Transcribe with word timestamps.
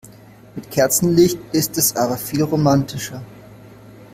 Mit 0.55 0.71
Kerzenlicht 0.71 1.37
ist 1.51 1.77
es 1.77 1.95
aber 1.95 2.17
viel 2.17 2.41
romantischer. 2.41 3.21